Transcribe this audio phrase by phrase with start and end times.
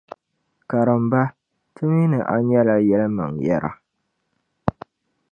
[0.69, 1.21] Karimba,
[1.73, 3.71] ti mi ni a nyɛla yɛlimaŋyɛra.